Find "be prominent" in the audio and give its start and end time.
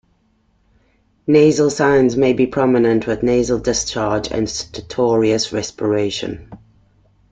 2.33-3.05